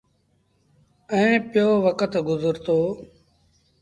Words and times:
ايٚئيٚن 1.13 1.43
پيو 1.51 1.69
وکت 1.85 2.13
گزرتو۔ 2.29 2.79